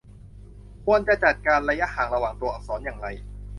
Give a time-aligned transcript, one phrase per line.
[0.85, 3.07] ควรจะจัดการระยะห่างระหว่างตัวอักษรอย่างไร